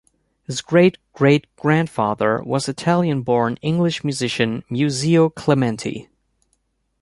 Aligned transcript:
His 0.47 0.61
great-great 0.61 1.45
grandfather 1.55 2.41
was 2.41 2.67
Italian-born 2.67 3.59
English 3.61 4.03
musician 4.03 4.63
Muzio 4.67 5.29
Clementi. 5.29 6.09